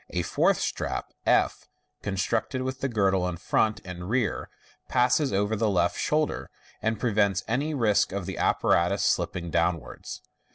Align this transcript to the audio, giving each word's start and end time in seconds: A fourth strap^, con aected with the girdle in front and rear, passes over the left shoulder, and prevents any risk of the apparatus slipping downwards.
A 0.09 0.23
fourth 0.23 0.57
strap^, 0.57 1.03
con 2.01 2.15
aected 2.15 2.63
with 2.63 2.79
the 2.79 2.89
girdle 2.89 3.27
in 3.29 3.37
front 3.37 3.81
and 3.85 4.09
rear, 4.09 4.49
passes 4.89 5.31
over 5.31 5.55
the 5.55 5.69
left 5.69 5.99
shoulder, 5.99 6.49
and 6.81 6.99
prevents 6.99 7.43
any 7.47 7.75
risk 7.75 8.11
of 8.11 8.25
the 8.25 8.39
apparatus 8.39 9.05
slipping 9.05 9.51
downwards. 9.51 10.23